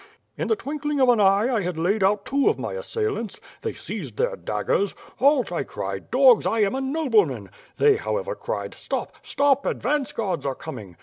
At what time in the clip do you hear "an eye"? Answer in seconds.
1.09-1.55